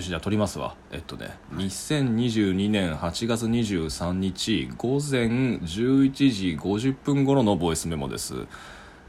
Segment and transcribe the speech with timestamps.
[0.00, 0.76] よしじゃあ撮りますわ。
[0.90, 5.26] えっとね2022年8月23日午前
[5.58, 8.46] 11時50分頃のボイスメモです。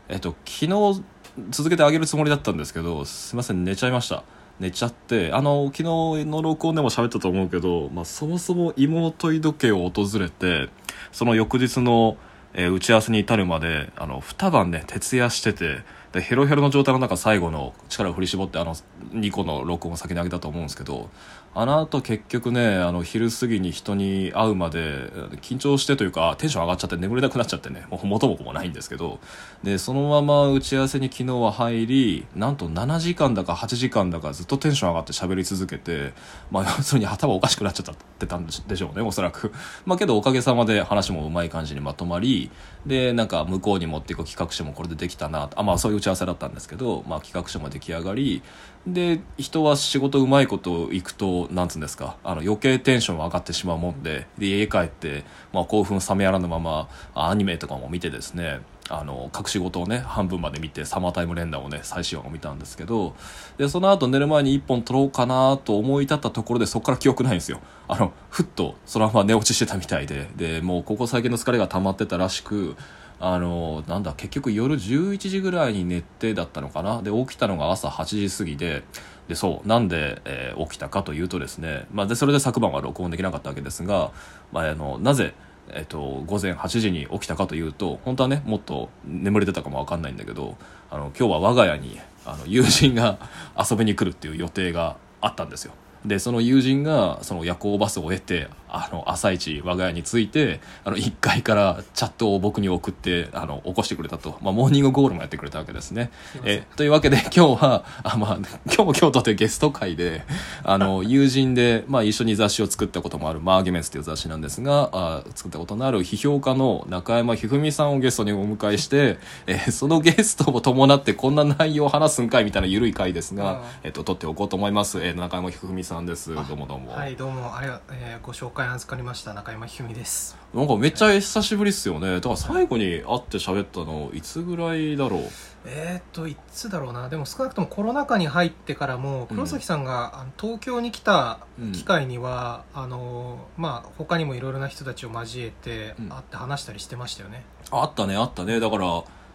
[0.09, 1.01] えっと昨日
[1.49, 4.25] 続けてあげるつもりだったんですけどすいません寝ちゃいました。
[4.59, 5.83] 寝ちゃってあの昨日
[6.25, 10.67] の録音でも喋ったと思うけど、まあ、そもそも妹井時計を訪れて
[11.13, 12.17] その翌日の、
[12.53, 21.09] えー打ち合わせに至るまであの二晩ね徹夜しててでヘロヘロの状態の中最後の力を振り絞ってあの2個の録音を先に上げたと思うんですけど
[21.54, 25.12] あの後結局ねあの昼過ぎに人に会うまで
[25.42, 27.86] 緊張してというかテンション上がっちゃって眠れなくなっちゃってね。
[27.90, 29.20] もう元も子もないんですけど。
[29.64, 36.14] でそのまま打ち合わせに昨日は入りなんと7時間だか8時間だかずっとテンション上がって喋り続けて
[36.52, 39.52] まあ要するに頭おかしくなっちゃってたんでしょうねおそらく。
[39.86, 42.50] まあけどおかげさまで話もうまい感じにまとまり
[42.86, 48.42] でなんか向こうに持っていく企画書もこれでできたなあまあそういう打ち合わせだったんですけど、まあ、企画書も出来上がり
[48.88, 63.16] で人は仕事うまいこといくとなんつうんですかあの余計テンション上がってしまうもんでで家帰って、まあ、興奮冷めやらぬままアニメとかも見てですねあの隠し事をね半分まで見てサマータイム連打をね最新話を見たんですけど
[63.58, 67.61] でその後寝る前に1本撮ろうかなと思い立ったところでそこから記憶ないんですよ。
[67.88, 72.75] あのふっとそのまま寝落ちしてたみたいででもうここ最近の疲れが溜まってたらしく
[73.23, 77.03] あのなんだ結局夜11時ぐらいに寝てだったのかな？
[77.03, 78.83] で起きたのが朝8時過ぎで
[79.28, 84.11] でそうなんで、えー起きたかというとですね、まあ、でそれで昨晩は録音できなかったわけですが、
[84.52, 85.33] まあ、あのなぜ
[85.73, 90.58] えっと、午前8時に起きたかというと本当はねもっと眠れてたかも分かんないんだけど
[90.89, 93.19] あの今日は我が家にあの友人が
[93.58, 95.73] 遊びに来るっていう予定があったんですよ。
[96.06, 106.11] でその友人がその夜行バスを得てあの朝一我が家に着いてあの1階からチャットを僕に送ってあの起こしてくれたと、まあ、モーニングゴールもやってくれたわけですね。
[106.44, 110.23] えというわけで今日はあ、まあ、今日も今日とってゲスト会で
[110.63, 119.17] あの 友人で、まあ、一緒に雑誌を作ったこともある「マーギュメンツ」という雑誌なんですがあ作ったことのある批評家の中山ひふみさんをゲストにお迎えして、
[119.47, 123.59] えーそのゲストを伴ってこんな内容を話すんかいみたいな緩い回ですが、うん。
[123.84, 126.35] えっと撮っておこうと思います、えー中山ひふみさんです。
[126.35, 127.56] どうもどうも、はいどうも。
[127.56, 130.38] あれ、えーご紹介預かりました中山ひふみです。
[130.53, 132.16] なんかめっちゃ久しぶりっすよね。
[132.16, 135.22] だから最後に会って喋ったのいつぐらいだろう？
[135.66, 137.07] えー、っといつだろうな。
[137.09, 139.27] でも少なくともコロナ禍に入ってからもうん。
[139.27, 141.72] 黒崎さんが、東京に来たうん。
[141.72, 146.09] 機会には、あのまあ他にもいろいろな人たちを交えてうん。
[146.09, 148.59] 会って話したりしてましたよね、あったねあったね。
[148.59, 148.85] だから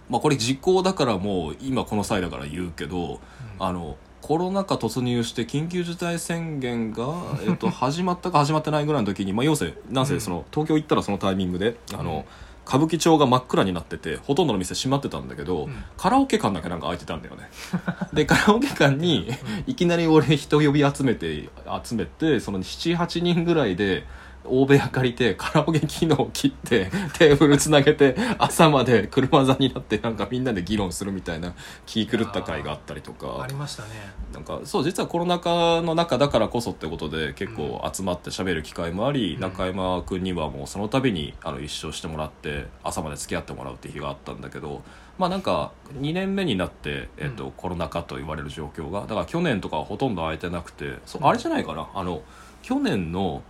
[0.08, 3.19] まあこれ実行だからもう今この際だから言うけどうん。
[3.58, 7.14] あのコロナ禍突入して緊急事態宣言が、
[7.47, 12.26] えっと、始まったか始まってないぐらいの時に、まあ、要せなんせその東京行ったらそのタイミングであの、
[12.66, 15.84] 歌舞伎町が真っ暗になっててほとんどの店閉まってたんだけど、うん。
[15.97, 17.48] カラオケ館だけなんか開いてたんだよね。
[18.12, 19.31] でカラオケ館に
[19.69, 21.48] いきなり俺人呼び集めて
[21.84, 24.03] 集めてその78人ぐらいで
[24.49, 31.55] 大部屋借りてカラオケ機能を切って テーブルつなげて朝まで車座になってなんかみんなで議論するみたいな
[31.87, 33.43] 気狂った会があったりとか。
[33.43, 33.89] ありましたね。
[34.33, 39.41] なんかそう実はコロナ禍の中だからこそってことで結構集まって喋る機会もあり、うん。
[39.41, 44.83] 中山君にはもうその度にあの一生してもらって朝まで付き合ってもらうっていう日があったんだけど
[45.19, 51.89] まあなんか2年目になって、えっとうんコロナ禍と言われる状況がだから去年とかはほとんど空いてなくてそあれじゃないかな？
[51.95, 52.23] あの
[52.62, 53.43] 去年の、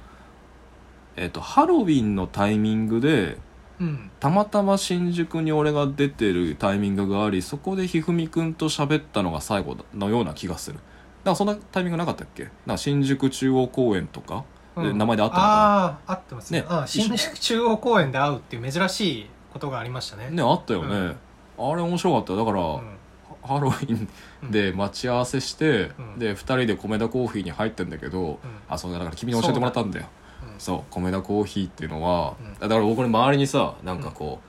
[1.16, 3.38] えっとハロウィンのタイミングで
[3.80, 4.10] うん。
[4.20, 10.78] たまたま新宿に俺が出てるタイミングがありそこでひふみくんと喋ったのが最後のような気がする。
[11.24, 12.44] なんかそんなタイミングなかったっけ？
[12.44, 14.44] なんか新宿中央公園とか
[14.76, 14.98] でうん。
[14.98, 16.66] 名前であったのかああ合ってますねね。
[16.68, 20.30] あ新宿中央公園で会うっていう珍しいことがありましたね。
[20.30, 21.16] なねあったよね、
[21.58, 22.32] あれ面白かった。
[22.32, 22.96] よだから、うん。
[23.42, 24.08] ハロウィ
[24.46, 26.18] ンで待ち合わせして、うん。
[26.18, 28.38] で2人で米田コーヒーに入ってんだけど、
[28.68, 30.06] あそうだから君に教えてもらったんだよ。
[30.20, 30.25] うん
[30.58, 32.58] そう米田コーヒーっていうのは、うん。
[32.58, 34.40] だから僕の周りにさなんかこ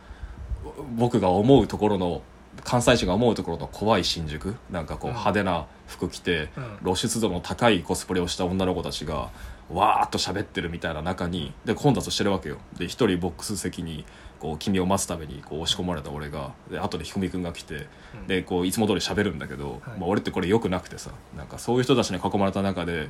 [0.66, 2.22] う、僕が思うところの
[2.64, 5.16] 関西人が思うところの怖い新宿なんかこううん。
[5.16, 6.78] 派手な服着て、うん。
[6.84, 9.30] 露出度の高いコスプレをした女の子たちが
[9.70, 12.58] わーっと喋ってるみたいな中にで混雑してるわけよ。
[12.78, 14.06] で一人ボックス席に
[14.40, 18.28] こう君を待つためにこう押し込まれた俺がで後でひふみくんが来てうん。
[18.28, 20.00] でこういつも通り喋るんだけど、はい。
[20.00, 23.10] まあ、俺ってこれよくなくてさなんかそういう人たちに囲まれた中で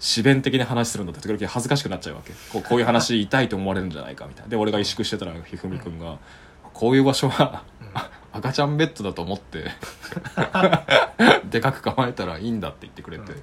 [0.00, 2.32] 自弁的に話するのって時々恥ずかしくなっちゃうわけ。
[2.52, 4.48] こうこういう話痛いと思われるんじゃないかみたいな。
[4.48, 6.18] で俺が萎縮してたらひふみくんが、
[6.72, 7.64] こういう場所は、
[8.32, 9.64] 赤ちゃんベッドだと思って
[11.50, 13.42] でかく構えたらいいんだって言ってくれて、うん。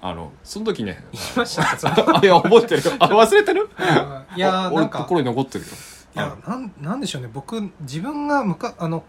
[0.00, 2.92] あのその時ね言いました そのあいや覚えてるよ。
[2.98, 3.70] あ忘れてる？
[3.78, 4.98] あいやなんか。
[4.98, 5.70] 俺心に残ってるよ。
[6.14, 7.30] いやなんなんでしょうね。
[7.32, 9.02] 僕自分がむかあのむ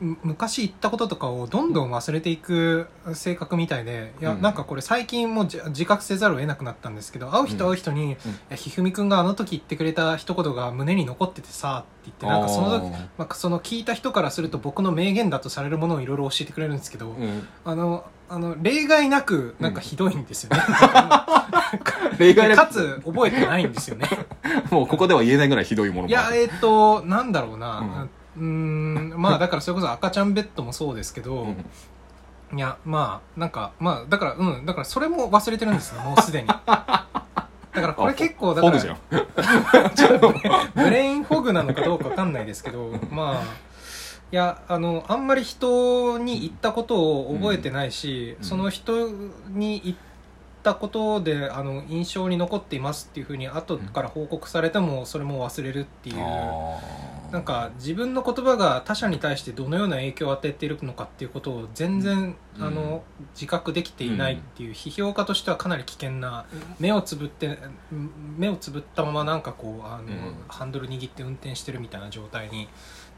[0.00, 4.42] 昔言ったこととかをどんどん忘れていく性格みたいでいや、うん。
[4.42, 8.16] なんかこれ最近もじ自覚せざるを得なくなったんですけど会う人会う人に「い
[8.50, 17.46] やひふみくんがあの時言ってくれた一言が胸に残っててさ」って言ってなんかその時まあ、その聞いた人からすると僕の名言だとされるものをいろいろ教えてくれるんですけど、うん。
[17.64, 20.62] あのあの例外なくなんかひどいんですよね、
[22.18, 22.58] 例外なく。
[22.58, 24.08] かつ覚えてないんですよね。
[24.70, 31.64] もうここでは言えないぐらいひどいものもいやえっ、となんだろうなうーんまあだからそれこそ赤ちゃんベッドもそうですけど、うん。
[32.56, 36.48] いやまあなんかまあだからうんだからそれも忘れてるんですね もうすでに。
[36.48, 38.78] だからこれ結構だから
[39.90, 40.42] ちょっとね
[40.76, 43.42] ブレインフォグなのかどうかわかんないですけどまあ
[44.30, 48.44] いやあのあんまり人に言ったことを覚えてないし、うん。
[48.44, 49.08] その人
[49.48, 49.96] に言っ
[50.62, 56.16] たことであの印象に残っていますっていうふうに後から報告されてもそれも忘れるっていう。
[57.34, 63.02] なんか自分の言葉が他者に対してどのような影響を与えているのかっていうことを全然、あの
[63.34, 66.46] 自覚できていないっていう批評家としてはかなり危険な
[66.78, 67.58] 目をつぶって
[68.36, 70.34] 目をつぶったままなんかこうあの、うん。
[70.48, 72.68] ハンドル握って運転してるみたいな状態に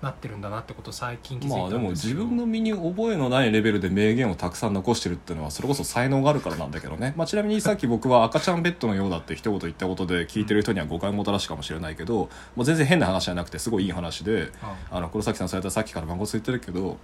[0.02, 16.98] なってるんだなってことを最近気づいたんですまあでも自分の身に覚えのないレベルで名言をたくさん残してるっていうのはそれこそ才能があるからなんだけどね、まあ、ちなみに さっき僕は赤ちゃんベッドのようだって一言言ったことで聞いてる人には誤解をもたらすかもしれないけど、まあ、全然変な話じゃなくてすごいいい話でああの黒崎さんそうやったらさっきから番号言ってるけど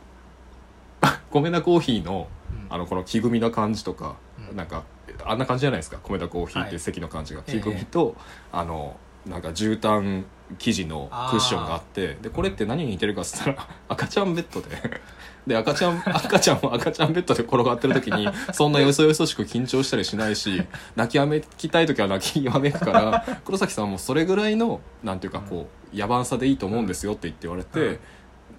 [1.32, 2.74] 米田コーヒーのうん。
[2.74, 4.16] あのこの木組みな感じとか、
[4.50, 4.56] うん。
[4.56, 4.84] なんか
[5.24, 5.98] あんな感じじゃないですか？
[6.02, 6.80] 米田コーヒーってはい。
[6.80, 7.52] 席の感じが、ええ。
[7.54, 8.14] 木組みと、
[8.52, 8.96] あの
[9.26, 10.24] なんか絨毯
[10.58, 14.68] 生地のクッションがあってでこれって何に似てるかっつったら 赤ちゃんベッドで。
[15.46, 20.62] で赤ちゃん 赤ちゃんも赤ちゃんベッドで転がってる時にそんなよそよそしく緊張したりしないし
[20.94, 27.98] 泣きやめきたい時は泣きやめくから黒崎さんもそれぐらいのなんていうかこう野蛮さでいいと思うんですよって言って言われて、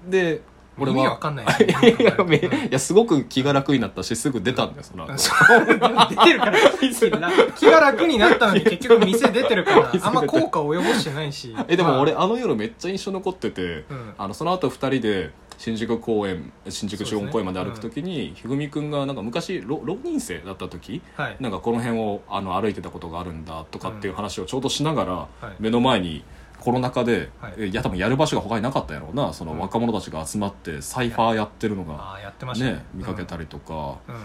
[0.09, 0.41] で
[0.77, 0.97] 俺は。
[0.97, 1.95] 意味わかんないですね。
[1.99, 2.41] いやめい
[2.71, 5.17] やすごく気が楽になったしすぐ出たんだよその後。
[5.17, 5.65] そう
[6.09, 6.59] 出てるから。
[7.55, 11.55] 気が楽になったのに結局店出てるからあんま効果を及ぼしてないし。
[11.67, 12.27] えでも俺まあ。
[12.27, 14.13] の夜めっちゃ印象残ってて、うん。
[14.17, 21.37] あのその後二人で新宿公園新宿中央公園まで歩く時に、ひぐみくんがなんか昔浪浪人生だった時あはい。
[21.39, 25.45] なんかこの辺をあの歩いてたことがあるんだとかっていう話をちょうどしながら、はい。
[25.59, 26.23] 目の前に
[26.63, 27.54] コロナ禍で、はい。
[27.57, 29.33] えいや多分やる場所が他になかったやろうな。
[29.33, 29.60] そのうん。
[29.60, 32.18] 若者たちが集まってサイファーやってるのが
[32.56, 32.63] ね。
[32.63, 34.15] ね見かけたりとか、うん。
[34.15, 34.21] うん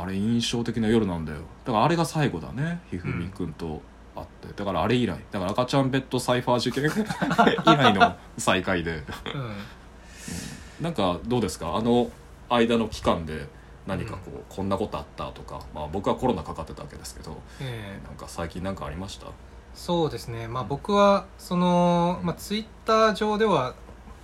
[0.00, 1.38] あれ印象的な夜なんだよ。
[1.64, 2.80] だからあれが最後だね。
[2.88, 3.82] ひふみくんと
[4.14, 5.18] 会って、だからあれ以来。
[5.32, 6.84] だから赤ちゃんベッドサイファー事件。
[7.66, 9.02] 以来の再会で。
[9.34, 10.84] うん。
[10.84, 11.74] なんかどうですか？
[11.76, 12.08] あの
[12.48, 13.48] 間の期間で
[13.86, 17.36] 何かこう、こんなことあったとか、まあ、僕はコロナかかってたわけですけど。
[17.60, 18.06] ええ。
[18.06, 19.26] なんか最近なんかありました？
[19.74, 20.48] そうですね。
[20.48, 23.74] まあ僕はその、まあ、ツイッター上では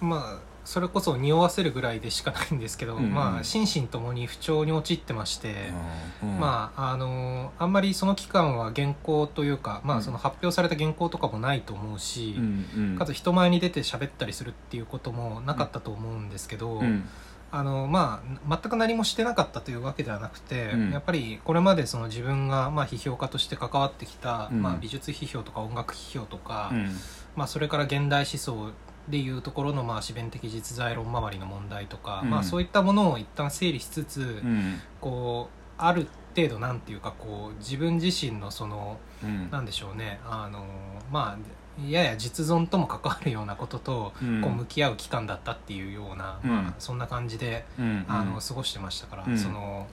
[0.01, 3.15] まあそれこそ匂わせるぐらいでしかないんですけど、うんうん。
[3.15, 5.55] まあ心身ともに不調に陥ってまして、
[6.23, 6.39] うん。
[6.39, 10.03] まああのあんまりその期間は原稿というか、まあ、うん。
[10.03, 12.99] その発表された原稿とかもないと思うし、うんうん。
[12.99, 17.09] かつ人前に出て喋ったりするっていうこともなかったと思うんですけど、うん
[17.51, 20.91] あのまあ、全く何もしてなかったというわけではなくて、うん。
[20.91, 24.63] やっぱりこれまでその自分がまあ批評家として関わってきた、うん。
[24.63, 26.89] まあ、美術批評とか音楽批評とか、うん。
[27.37, 28.73] まあ、それから現代思想
[29.09, 32.31] でいうところのまあ思弁的実在論周りの問題とか、うん。
[32.31, 34.81] まあ、そういったものを一旦整理しつつ、うん。
[35.01, 36.07] こうある
[36.37, 39.51] 程度なんていうかこう自分自身のそのうん。
[39.51, 40.67] なんでしょうねあの
[41.11, 41.39] まあ
[41.87, 44.41] やや実存とも関わるようなこととうん。
[44.41, 46.51] こう向き合う期間だったっていうような、うん。
[46.51, 49.39] まあ、そんな感じでうんあの過ごしてましたから、うん。
[49.39, 49.87] その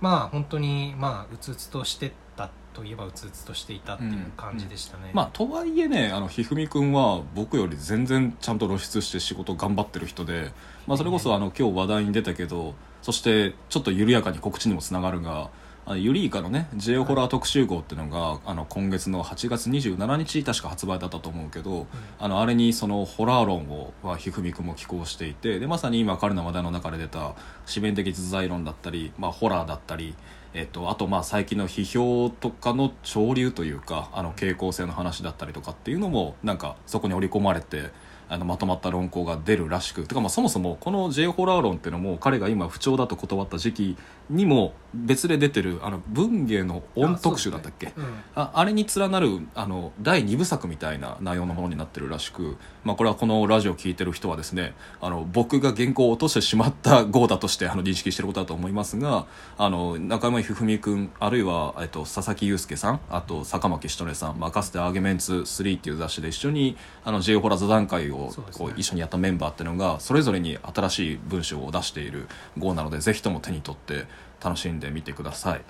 [0.00, 5.10] まあ本当にまあうつうつとしてたといえばうつうつとしていたっていう感じでしたね。
[5.12, 10.52] まあとはいえねあのひふみくんは僕より全然ちゃんと露出して仕事頑張ってる人で、
[10.86, 15.50] まあ、それこそあの今日話題に出たけどそしてちょっと緩やかに告知にもつながるが
[15.96, 21.86] ユリイカのね J ホラー特集号っていうのがあの今月の8月27日確か発売だったと思うけど
[22.18, 27.34] あのあれにそのホラー論をまあひふみくんも寄稿していてでまさに今彼の話題の中で出た思
[27.80, 30.14] 弁的実在論だったり、まあ、ホラーだったり、
[30.54, 37.90] えっと、あとまあ最近の批評とかの潮流というかあの傾向性の話だったりとかっていうのもなんかそこに織り込まれて
[38.28, 43.96] あのまとまった論考が出るらしくてかまあそもそもこの J ホラー論っていうのも彼が今不調だと断った時期
[44.30, 47.92] にも別で出てるあの文芸の音特集だったっけ？
[47.96, 48.04] うん。
[48.34, 59.26] ああれに連なるあの第2部作みたいな内容のものになってるらしく、まあ、これはこのラジオを聞いてる人はですねあの僕が原稿を落としてしまった号だとしてあの認識してることだと思いますが
[59.58, 72.26] あの中山ひふみ君あるいは、えっと、佐々木祐介さんあと坂巻しとねさん「まあ、かつてアーゲメンツ3」っていう雑誌で一緒にあの J ホラ座談会をこう一緒にやったメンバーっていうのがそれぞれに新しい文章を出している
[72.58, 74.06] 号なのでぜひとも手に取って
[74.42, 75.52] 楽しんでみてください。
[75.52, 75.62] はい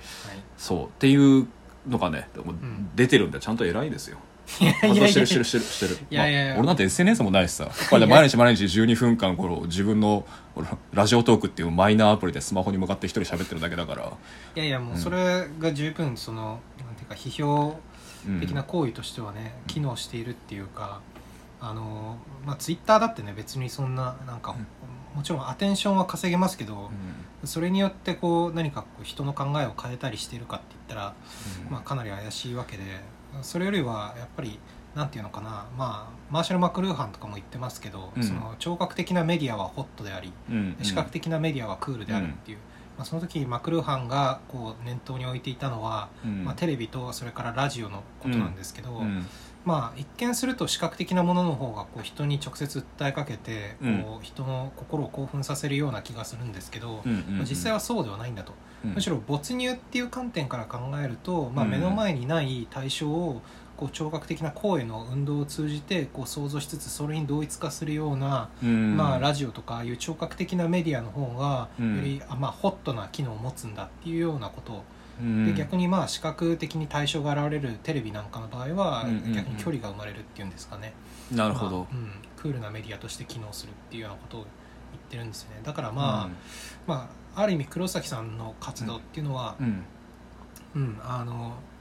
[0.57, 1.49] そうっていう
[1.89, 2.29] のがね、
[2.95, 4.19] 出てるんでちゃんと偉いですよ。
[4.61, 5.99] いやいやいやしてるしてるしてるしてる。
[6.11, 7.69] いや俺なんて SNS もないしさ。
[7.89, 10.27] これで毎日毎日12分間この自分の
[10.93, 14.13] ラジオトークっていうマイナーアプリでスマホに向かって一人喋ってるだけだから。
[14.57, 17.79] いやいやもうそれが十分そのなんていうか批評
[18.27, 21.01] うん的な行為としてはね、機能しているっていうか
[21.61, 24.55] あのまあツイッターだってね別にそんななんか、
[25.15, 26.91] もちろんアテンションは稼げますけど、
[27.45, 31.15] それによってこう何かこう人の考えを変えたりしているかって言ったら、
[31.71, 32.83] まあ、かなり怪しいわけで
[33.43, 34.59] それよりはやっぱり
[34.95, 38.25] なんていうのかな、まあ、マーシャル・マクルーハンとかも言ってますけど、うん。
[38.25, 40.77] その聴覚的なメディアはホットであり、うん。
[40.83, 42.59] 視覚的なメディアはクールであるっていう、
[42.99, 46.45] まあ、その時マクルーハンがこう念頭に置いていたのは、うん。
[46.45, 49.25] まあ、テレビとそれからラジオのことなんですけど、うん
[49.65, 54.03] まあ、一見すると視覚的なものの方がこう人に直接訴えかけてうん。
[54.03, 57.03] こう人の心を興奮させるような気がするんですけど、
[57.49, 58.91] 実際はそうではないんだと、うん。
[58.95, 63.43] むしろ没入っていう観点から考えると、まあ、うん目の前にない対象を
[63.77, 68.97] こう聴覚的な声の運動を通じてこう想像しつつそれに同一化するような、うん。
[68.97, 71.97] まあ、ラジオとかああいう聴覚的なメディアの方がうん。
[71.97, 74.83] より、あまあ、ホットな機能を持つんだっていうようなことをうん
[75.47, 79.33] で逆にまあ視覚的に対象が現れるテレビなんかの場合はうんうんうん。
[79.35, 80.93] 逆に距離が生まれるっていうんですかね、
[81.31, 81.79] なるほど。
[81.79, 81.87] まあ。
[81.93, 85.61] うん、クールなメディアとして機能するっていうようなことを言ってるんですよね。
[85.63, 86.29] だからまあ、
[86.87, 89.85] まあ、ある意味黒崎さんの活動っていうのは、うん。
[90.75, 91.33] うんあの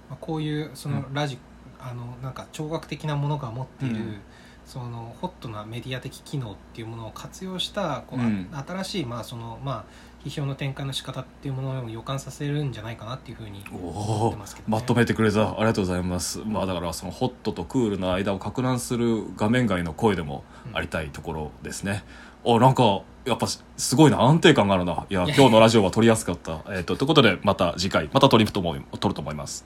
[0.09, 1.37] まあ、こういうそのラジ、
[1.79, 4.21] あのなんか聴覚的なものが持っている、うん
[4.69, 8.47] そのホットなメディア的機能っていうものを活用したこう、うん。
[8.53, 15.53] あ新しいまあそのまあ批評の展開の仕方っていうものを予感させるんじゃないかなっていうふうにお思っおてますけど、ね、まとめてくれた。
[15.53, 16.43] ありがとうございます。
[16.45, 22.03] まあだからそのホットとクールの間をか乱する画面外の声でもありたいところですね、
[22.45, 24.21] あなんかやっぱすごいな。
[24.21, 25.07] 安定感があるな。
[25.09, 26.61] いや今日のラジオは撮りやすかった。
[26.69, 29.65] えっ、とということでまた次回また撮りと思い撮ると思います